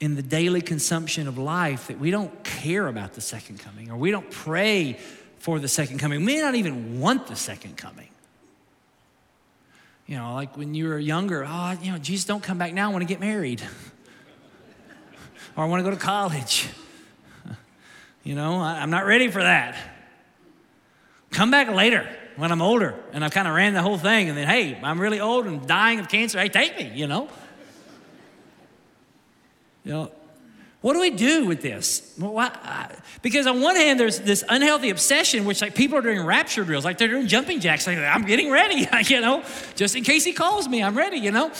[0.02, 3.98] in the daily consumption of life that we don't care about the second coming or
[3.98, 5.00] we don't pray
[5.40, 6.20] for the second coming.
[6.20, 8.10] We may not even want the second coming.
[10.08, 12.90] You know, like when you were younger, oh, you know, Jesus, don't come back now.
[12.90, 13.62] I want to get married.
[15.58, 16.68] or I want to go to college.
[18.26, 19.78] You know, I, am not ready for that.
[21.30, 24.30] Come back later when I'm older and I've kind of ran the whole thing.
[24.30, 26.40] And then, hey, I'm really old and dying of cancer.
[26.40, 27.30] Hey, take me, you know.
[29.84, 30.12] You know,
[30.86, 32.16] what do we do with this?
[33.24, 36.86] Because on one hand, there's this unhealthy obsession, which like people are doing rapture drills,
[36.86, 37.88] like they're doing jumping jacks.
[37.88, 39.44] Like I'm getting ready, you know,
[39.74, 41.52] just in case he calls me, I'm ready, you know.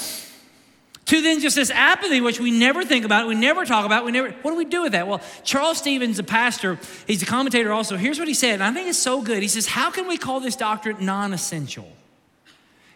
[1.06, 4.12] To then just this apathy, which we never think about, we never talk about, we
[4.12, 4.30] never.
[4.44, 5.08] What do we do with that?
[5.08, 7.98] Well, Charles Stevens, a pastor, he's a commentator also.
[7.98, 9.42] Here's what he said, and I think it's so good.
[9.42, 11.92] He says, "How can we call this doctrine non-essential?"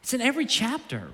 [0.03, 1.07] It's in every chapter.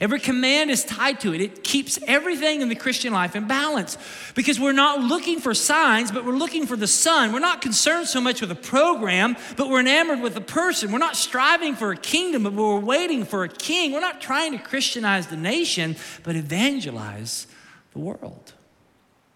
[0.00, 1.40] Every command is tied to it.
[1.40, 3.98] It keeps everything in the Christian life in balance
[4.34, 7.32] because we're not looking for signs, but we're looking for the Son.
[7.32, 10.92] We're not concerned so much with a program, but we're enamored with the person.
[10.92, 13.92] We're not striving for a kingdom, but we're waiting for a king.
[13.92, 17.48] We're not trying to Christianize the nation, but evangelize
[17.92, 18.52] the world.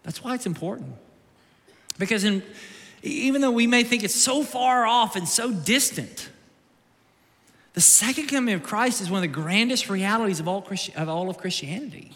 [0.03, 0.95] That's why it's important.
[1.97, 2.43] Because in,
[3.03, 6.29] even though we may think it's so far off and so distant,
[7.75, 11.09] the second coming of Christ is one of the grandest realities of all, Christi- of,
[11.09, 12.13] all of Christianity.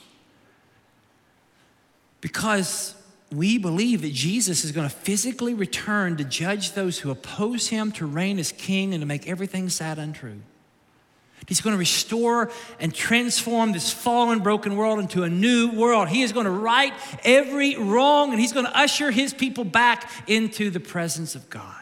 [2.21, 2.95] Because
[3.29, 7.91] we believe that Jesus is going to physically return to judge those who oppose him,
[7.93, 10.39] to reign as king, and to make everything sad untrue.
[11.45, 16.07] He's going to restore and transform this fallen, broken world into a new world.
[16.07, 16.93] He is going to right
[17.25, 21.78] every wrong and he's going to usher his people back into the presence of God.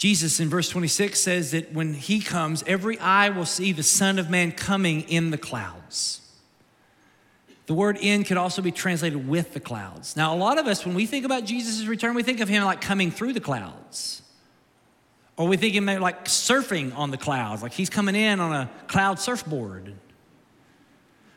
[0.00, 4.18] Jesus in verse 26 says that when he comes, every eye will see the Son
[4.18, 6.22] of Man coming in the clouds.
[7.66, 10.16] The word in could also be translated with the clouds.
[10.16, 12.64] Now, a lot of us, when we think about Jesus' return, we think of him
[12.64, 14.22] like coming through the clouds.
[15.36, 18.54] Or we think of him like surfing on the clouds, like he's coming in on
[18.54, 19.92] a cloud surfboard.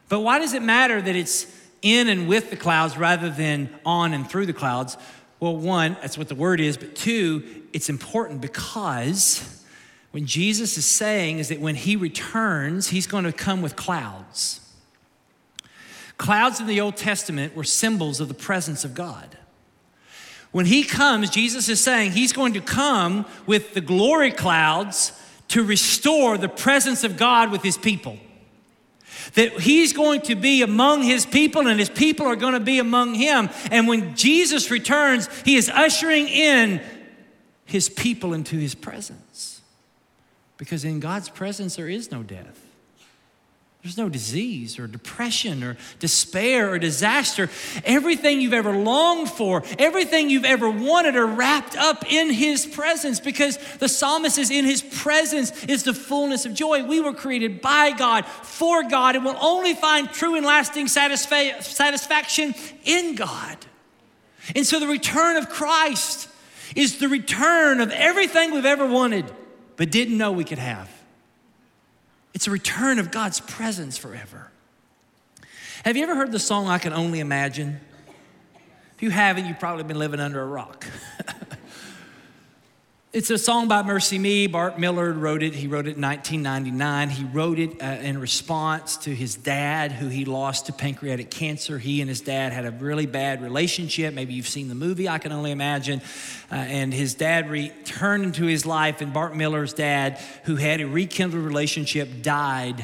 [0.08, 4.14] But why does it matter that it's in and with the clouds rather than on
[4.14, 4.96] and through the clouds?
[5.42, 9.64] Well, one, that's what the word is, but two, it's important because
[10.12, 14.60] when Jesus is saying is that when he returns, he's going to come with clouds.
[16.18, 19.38] Clouds in the Old Testament were symbols of the presence of God.
[20.52, 25.64] When he comes, Jesus is saying he's going to come with the glory clouds to
[25.64, 28.20] restore the presence of God with his people
[29.34, 32.80] that he's going to be among his people and his people are going to be
[32.80, 33.50] among him.
[33.72, 36.82] And when Jesus returns, he is ushering in
[37.66, 39.62] his people into his presence.
[40.58, 42.64] Because in God's presence, there is no death.
[43.84, 47.50] There's no disease or depression or despair or disaster.
[47.84, 53.20] Everything you've ever longed for, everything you've ever wanted are wrapped up in His presence
[53.20, 56.86] because the psalmist is in His presence is the fullness of joy.
[56.86, 61.62] We were created by God, for God, and will only find true and lasting satisfa-
[61.62, 63.58] satisfaction in God.
[64.56, 66.30] And so the return of Christ
[66.76, 69.32] is the return of everything we've ever wanted
[69.76, 70.90] but didn't know we could have.
[72.34, 74.50] It's a return of God's presence forever.
[75.86, 77.80] Have you ever heard the song I Can Only Imagine?
[78.96, 80.86] If you haven't, you've probably been living under a rock.
[83.14, 84.52] It's a song by MercyMe.
[84.52, 85.54] Bart Millard wrote it.
[85.54, 87.12] He wrote it in 1999.
[87.12, 91.78] He wrote it uh, in response to his dad, who he lost to pancreatic cancer.
[91.78, 94.16] He and his dad had a really bad relationship.
[94.16, 96.02] Maybe you've seen the movie, I can only imagine.
[96.52, 100.88] Uh, and his dad returned into his life, and Bart Millard's dad, who had a
[100.88, 102.84] rekindled relationship, died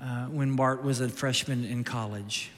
[0.00, 2.52] uh, when Bart was a freshman in college.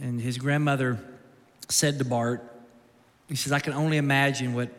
[0.00, 1.00] And his grandmother
[1.68, 2.48] said to Bart,
[3.28, 4.70] he says, I can only imagine what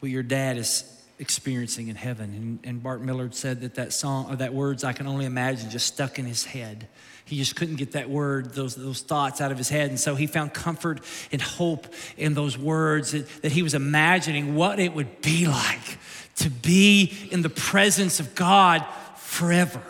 [0.00, 0.84] what your dad is
[1.18, 2.32] experiencing in heaven.
[2.34, 5.70] And, and Bart Millard said that that song, or that words I can only imagine,
[5.70, 6.88] just stuck in his head.
[7.24, 9.90] He just couldn't get that word, those, those thoughts out of his head.
[9.90, 14.54] And so he found comfort and hope in those words that, that he was imagining
[14.54, 15.98] what it would be like
[16.36, 19.82] to be in the presence of God forever.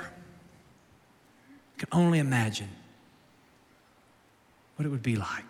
[1.77, 2.71] I can only imagine
[4.77, 5.45] what it would be like,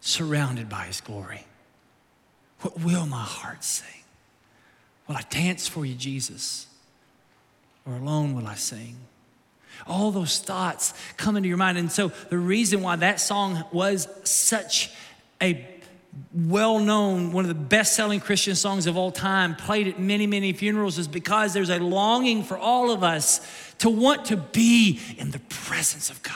[0.00, 1.46] surrounded by his glory.
[2.64, 4.04] What will my heart sing?
[5.06, 6.66] Will I dance for you, Jesus?
[7.86, 8.96] Or alone will I sing?
[9.86, 11.76] All those thoughts come into your mind.
[11.76, 14.90] And so, the reason why that song was such
[15.42, 15.66] a
[16.32, 20.26] well known, one of the best selling Christian songs of all time, played at many,
[20.26, 23.46] many funerals, is because there's a longing for all of us
[23.80, 26.32] to want to be in the presence of God.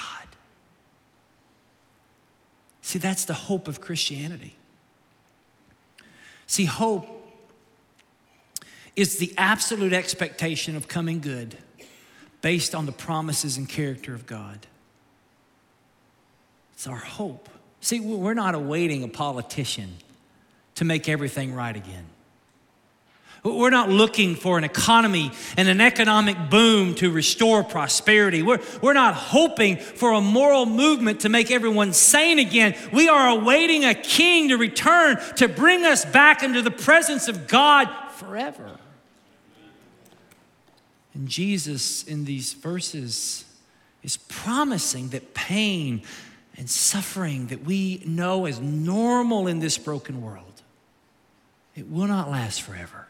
[2.82, 4.57] See, that's the hope of Christianity.
[6.48, 7.06] See, hope
[8.96, 11.56] is the absolute expectation of coming good
[12.40, 14.66] based on the promises and character of God.
[16.72, 17.48] It's our hope.
[17.80, 19.98] See, we're not awaiting a politician
[20.76, 22.06] to make everything right again.
[23.44, 28.42] We're not looking for an economy and an economic boom to restore prosperity.
[28.42, 32.76] We're, we're not hoping for a moral movement to make everyone sane again.
[32.92, 37.48] We are awaiting a king to return to bring us back into the presence of
[37.48, 38.78] God forever.
[41.14, 43.44] And Jesus, in these verses,
[44.04, 46.02] is promising that pain
[46.56, 50.62] and suffering that we know as normal in this broken world,
[51.74, 53.07] it will not last forever.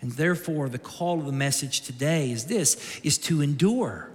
[0.00, 4.10] And therefore, the call of the message today is this is to endure.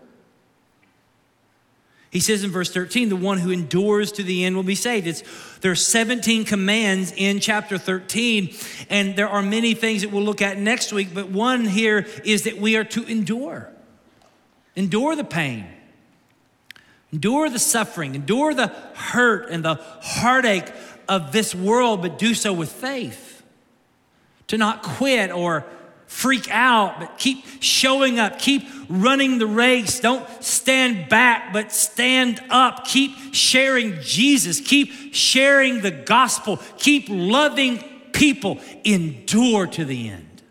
[2.10, 5.08] He says in verse 13, the one who endures to the end will be saved.
[5.08, 5.24] It's,
[5.62, 8.54] there are 17 commands in chapter 13,
[8.90, 12.44] and there are many things that we'll look at next week, but one here is
[12.44, 13.68] that we are to endure.
[14.76, 15.66] Endure the pain,
[17.12, 20.72] endure the suffering, endure the hurt and the heartache
[21.10, 23.33] of this world, but do so with faith
[24.54, 25.66] to not quit or
[26.06, 30.00] freak out, but keep showing up, keep running the race.
[30.00, 32.86] Don't stand back, but stand up.
[32.86, 40.44] Keep sharing Jesus, keep sharing the gospel, keep loving people, endure to the end.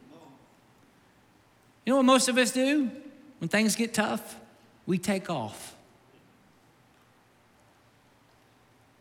[1.86, 2.90] You know what most of us do
[3.38, 4.36] when things get tough?
[4.84, 5.76] We take off.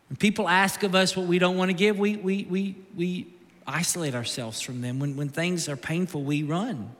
[0.08, 3.26] When people ask of us what we don't want to give, we, we, we, we
[3.66, 4.98] isolate ourselves from them.
[4.98, 6.90] When, when things are painful, we run.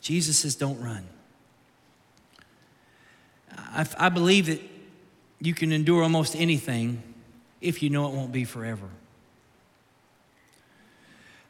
[0.00, 1.06] Jesus says, don't run.
[3.56, 4.60] I, I believe that
[5.40, 7.02] you can endure almost anything
[7.60, 8.88] if you know it won't be forever.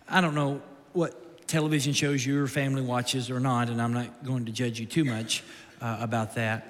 [0.09, 0.61] I don't know
[0.93, 4.87] what television shows your family watches or not, and I'm not going to judge you
[4.87, 5.43] too much
[5.81, 6.67] uh, about that.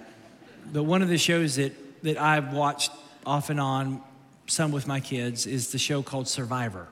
[0.73, 1.73] But one of the shows that,
[2.03, 2.91] that I've watched
[3.25, 4.03] off and on,
[4.47, 6.87] some with my kids, is the show called Survivor.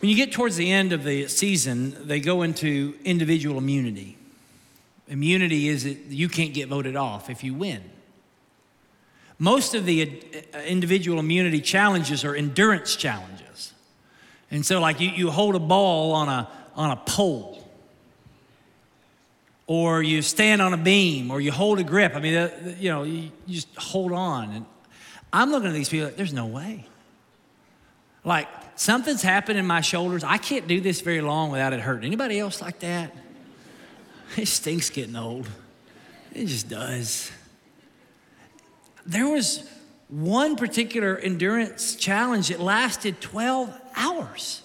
[0.00, 4.16] When you get towards the end of the season, they go into individual immunity.
[5.08, 7.82] Immunity is that you can't get voted off if you win.
[9.38, 10.02] Most of the
[10.54, 13.72] uh, individual immunity challenges are endurance challenges.
[14.50, 17.68] And so, like, you, you hold a ball on a, on a pole,
[19.66, 22.14] or you stand on a beam, or you hold a grip.
[22.14, 24.50] I mean, you know, you, you just hold on.
[24.50, 24.66] And
[25.32, 26.86] I'm looking at these people, like, there's no way.
[28.24, 28.48] Like,
[28.80, 30.24] something's happened in my shoulders.
[30.24, 32.06] I can't do this very long without it hurting.
[32.06, 33.14] Anybody else like that?
[34.36, 35.48] It stinks getting old.
[36.32, 37.32] It just does.
[39.04, 39.68] There was
[40.06, 44.62] one particular endurance challenge that lasted 12 hours.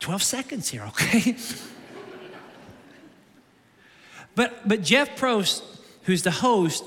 [0.00, 1.34] 12 seconds here, okay?
[4.34, 5.62] but, but Jeff Probst,
[6.02, 6.84] who's the host,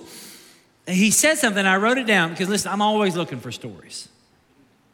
[0.88, 4.10] he said something, I wrote it down because listen, I'm always looking for stories.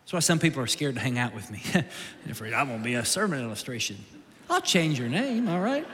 [0.04, 1.62] That's why some people are scared to hang out with me.
[2.30, 3.98] afraid I'm gonna be a sermon illustration.
[4.50, 5.86] I'll change your name, all right?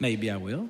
[0.00, 0.68] Maybe I will.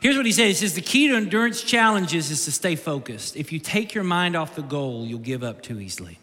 [0.00, 0.60] Here's what he says.
[0.60, 3.36] He says the key to endurance challenges is to stay focused.
[3.36, 6.18] If you take your mind off the goal, you'll give up too easily.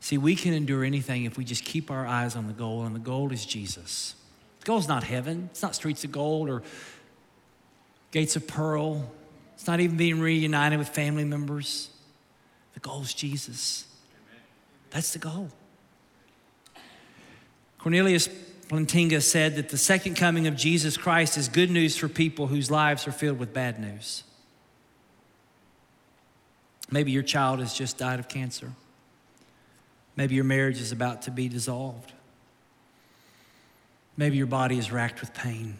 [0.00, 2.94] See, we can endure anything if we just keep our eyes on the goal, and
[2.94, 4.14] the goal is Jesus.
[4.66, 6.62] Is not heaven, it's not streets of gold or
[8.10, 9.10] gates of pearl,
[9.54, 11.90] it's not even being reunited with family members.
[12.72, 13.86] The goal is Jesus.
[14.90, 15.50] That's the goal.
[17.78, 18.28] Cornelius
[18.68, 22.70] Plantinga said that the second coming of Jesus Christ is good news for people whose
[22.70, 24.24] lives are filled with bad news.
[26.90, 28.72] Maybe your child has just died of cancer.
[30.16, 32.12] Maybe your marriage is about to be dissolved.
[34.16, 35.76] Maybe your body is racked with pain.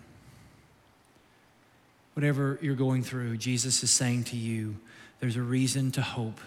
[2.14, 4.76] Whatever you're going through, Jesus is saying to you,
[5.20, 6.40] there's a reason to hope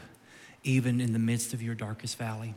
[0.63, 2.55] even in the midst of your darkest valley.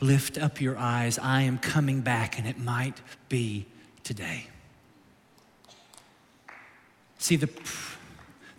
[0.00, 1.18] Lift up your eyes.
[1.18, 3.66] I am coming back, and it might be
[4.02, 4.46] today.
[7.18, 7.48] See, the,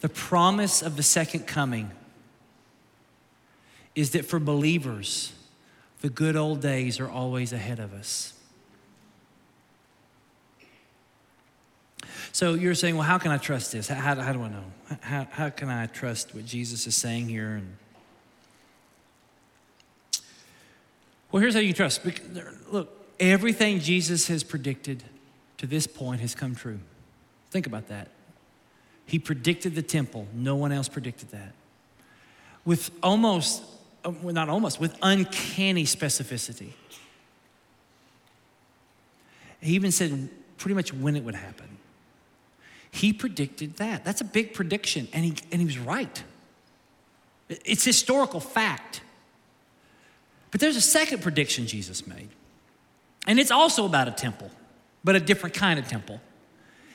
[0.01, 1.91] the promise of the second coming
[3.95, 5.33] is that for believers,
[6.01, 8.33] the good old days are always ahead of us.
[12.31, 13.87] So you're saying, well, how can I trust this?
[13.87, 14.63] How, how, how do I know?
[15.01, 17.55] How, how can I trust what Jesus is saying here?
[17.55, 17.77] And
[21.33, 22.01] Well, here's how you trust.
[22.71, 25.03] Look, everything Jesus has predicted
[25.57, 26.79] to this point has come true.
[27.49, 28.09] Think about that.
[29.07, 31.53] He predicted the temple, no one else predicted that.
[32.65, 33.63] With almost,
[34.05, 36.69] um, well, not almost, with uncanny specificity.
[39.59, 41.77] He even said pretty much when it would happen.
[42.93, 44.05] He predicted that.
[44.05, 46.23] That's a big prediction, and he, and he was right.
[47.49, 49.01] It's historical fact.
[50.51, 52.29] But there's a second prediction Jesus made,
[53.25, 54.51] and it's also about a temple,
[55.03, 56.21] but a different kind of temple.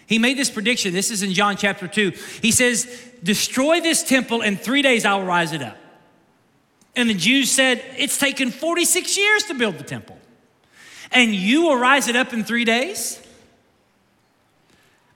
[0.06, 0.94] He made this prediction.
[0.94, 2.12] This is in John chapter 2.
[2.42, 2.86] He says,
[3.24, 5.76] Destroy this temple, in three days I will rise it up.
[6.94, 10.16] And the Jews said, It's taken 46 years to build the temple,
[11.10, 13.20] and you will rise it up in three days?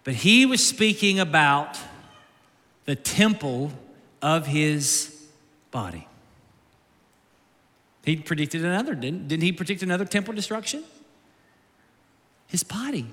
[0.04, 1.78] But he was speaking about
[2.84, 3.72] the temple
[4.20, 5.26] of his
[5.70, 6.06] body.
[8.04, 10.82] He predicted another, didn't, didn't he predict another temple destruction?
[12.48, 13.06] His body.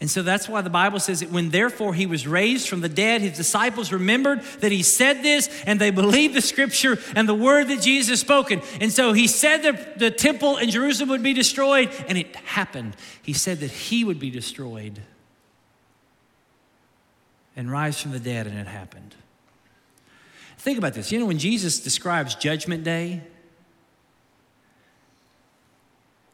[0.00, 2.88] And so that's why the Bible says that when therefore he was raised from the
[2.88, 7.34] dead, his disciples remembered that he said this and they believed the scripture and the
[7.34, 8.62] word that Jesus spoken.
[8.80, 12.96] And so he said that the temple in Jerusalem would be destroyed, and it happened.
[13.22, 15.00] He said that he would be destroyed
[17.56, 19.14] and rise from the dead, and it happened.
[20.58, 21.10] Think about this.
[21.10, 23.22] You know, when Jesus describes Judgment Day,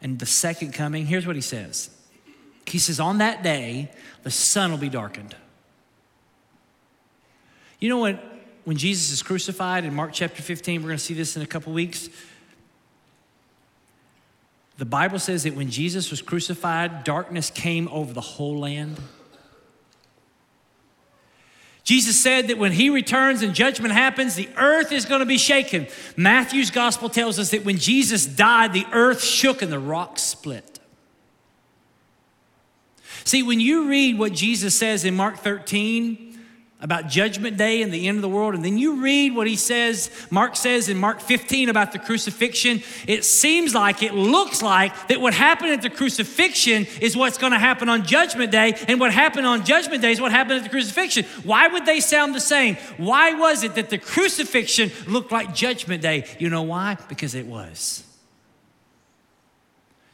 [0.01, 1.91] and the second coming, here's what he says
[2.67, 3.91] He says, On that day,
[4.23, 5.35] the sun will be darkened.
[7.81, 8.23] You know what?
[8.65, 11.47] When Jesus is crucified in Mark chapter 15, we're going to see this in a
[11.47, 12.11] couple weeks.
[14.77, 19.01] The Bible says that when Jesus was crucified, darkness came over the whole land.
[21.89, 25.39] Jesus said that when he returns and judgment happens, the earth is going to be
[25.39, 25.87] shaken.
[26.19, 30.81] Matthew's gospel tells us that when Jesus died, the earth shook and the rocks split.
[33.25, 36.28] See, when you read what Jesus says in Mark 13,
[36.81, 39.57] about judgment day and the end of the world and then you read what he
[39.57, 42.81] says mark says in mark 15 about the crucifixion.
[43.07, 47.53] It seems like it looks like that what happened at the crucifixion is what's going
[47.53, 50.63] to happen on judgment day and what happened on judgment day is what happened at
[50.63, 51.25] the crucifixion.
[51.43, 52.77] Why would they sound the same?
[52.97, 56.27] Why was it that the crucifixion looked like judgment day?
[56.39, 56.97] You know why?
[57.09, 58.05] Because it was.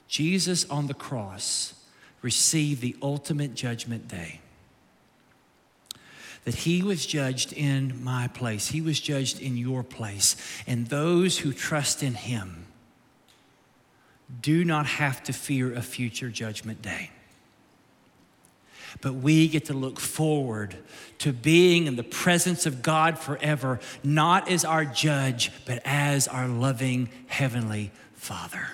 [0.09, 1.75] Jesus on the cross
[2.23, 4.41] received the ultimate judgment day
[6.45, 10.37] that he was judged in my place, he was judged in your place.
[10.67, 12.67] And those who trust in him
[14.41, 17.11] do not have to fear a future judgment day.
[19.01, 20.77] but we get to look forward
[21.19, 26.47] to being in the presence of God forever, not as our judge, but as our
[26.49, 28.69] loving heavenly Father.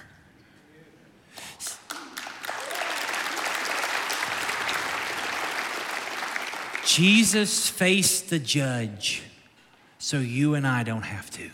[6.94, 9.22] Jesus faced the judge
[10.00, 11.48] so you and I don't have to.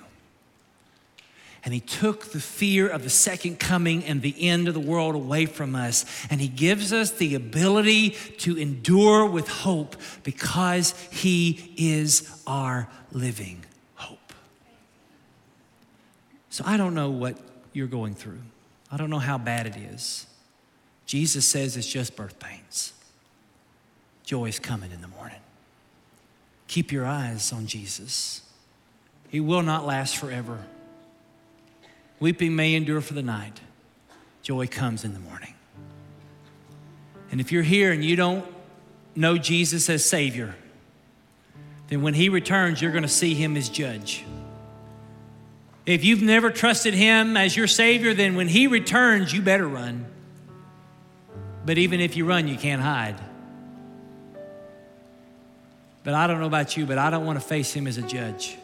[1.62, 5.14] And he took the fear of the second coming and the end of the world
[5.14, 6.06] away from us.
[6.30, 13.62] And he gives us the ability to endure with hope because he is our living
[13.96, 14.32] hope.
[16.48, 17.36] So I don't know what
[17.74, 18.40] you're going through,
[18.90, 20.26] I don't know how bad it is.
[21.04, 22.94] Jesus says it's just birth pains.
[24.26, 25.38] Joy is coming in the morning.
[26.66, 28.42] Keep your eyes on Jesus.
[29.28, 30.66] He will not last forever.
[32.18, 33.60] Weeping may endure for the night,
[34.42, 35.54] joy comes in the morning.
[37.30, 38.44] And if you're here and you don't
[39.14, 40.56] know Jesus as Savior,
[41.88, 44.24] then when He returns, you're going to see Him as judge.
[45.84, 50.06] If you've never trusted Him as your Savior, then when He returns, you better run.
[51.64, 53.20] But even if you run, you can't hide.
[56.06, 58.02] But I don't know about you, but I don't want to face Him as a
[58.02, 58.56] judge.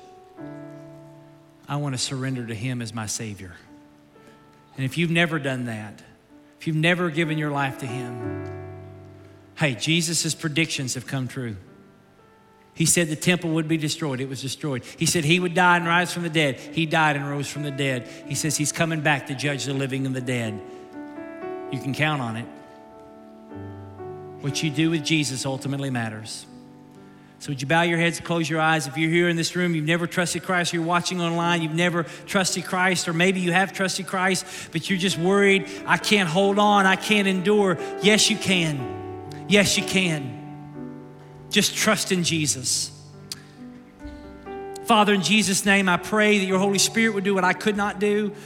[1.68, 3.50] I want to surrender to Him as my Savior.
[4.76, 6.00] And if you've never done that,
[6.60, 8.48] if you've never given your life to Him,
[9.56, 11.56] hey, Jesus' predictions have come true.
[12.74, 14.20] He said the temple would be destroyed.
[14.20, 14.84] It was destroyed.
[14.96, 16.60] He said he would die and rise from the dead.
[16.60, 18.06] He died and rose from the dead.
[18.28, 20.60] He says he's coming back to judge the living and the dead.
[21.72, 22.46] You can count on it.
[24.42, 26.46] What you do with Jesus ultimately matters.
[27.42, 28.86] So, would you bow your heads, and close your eyes?
[28.86, 32.04] If you're here in this room, you've never trusted Christ, you're watching online, you've never
[32.24, 36.60] trusted Christ, or maybe you have trusted Christ, but you're just worried, I can't hold
[36.60, 37.78] on, I can't endure.
[38.00, 39.26] Yes, you can.
[39.48, 40.38] Yes, you can.
[41.50, 42.92] Just trust in Jesus.
[44.84, 47.76] Father, in Jesus' name, I pray that your Holy Spirit would do what I could
[47.76, 48.36] not do.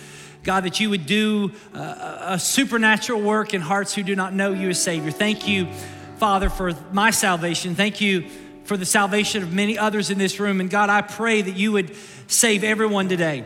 [0.42, 4.32] God, that you would do uh, a, a supernatural work in hearts who do not
[4.32, 5.10] know you as Savior.
[5.10, 5.68] Thank you,
[6.16, 7.74] Father, for my salvation.
[7.74, 8.30] Thank you
[8.66, 10.60] for the salvation of many others in this room.
[10.60, 11.96] And God, I pray that you would
[12.26, 13.44] save everyone today.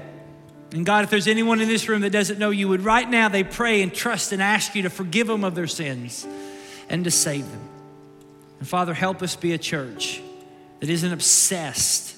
[0.72, 3.28] And God, if there's anyone in this room that doesn't know you, would right now
[3.28, 6.26] they pray and trust and ask you to forgive them of their sins
[6.88, 7.68] and to save them.
[8.58, 10.22] And Father, help us be a church
[10.80, 12.16] that isn't obsessed,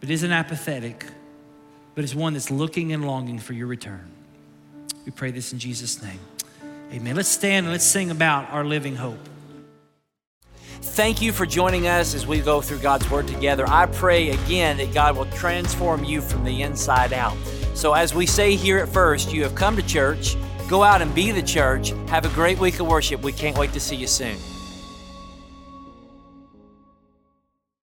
[0.00, 1.04] but isn't apathetic,
[1.94, 4.08] but is one that's looking and longing for your return.
[5.04, 6.20] We pray this in Jesus' name.
[6.92, 7.16] Amen.
[7.16, 9.18] Let's stand and let's sing about our living hope.
[10.80, 13.64] Thank you for joining us as we go through God's Word together.
[13.68, 17.36] I pray again that God will transform you from the inside out.
[17.74, 20.36] So, as we say here at first, you have come to church,
[20.68, 21.90] go out and be the church.
[22.08, 23.22] Have a great week of worship.
[23.22, 24.36] We can't wait to see you soon.